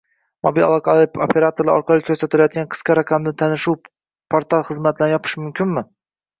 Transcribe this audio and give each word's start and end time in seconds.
Mobil 0.45 0.63
aloqa 0.67 0.95
operatorlari 1.25 1.73
orqali 1.81 2.07
ko’rsatilayotgan 2.09 2.67
qisqa 2.73 2.97
raqamli 3.01 3.35
tanishuv 3.43 3.87
portal 4.35 4.67
xizmatlarini 4.73 5.19
yopish 5.19 5.41
mumkinmi? 5.47 5.89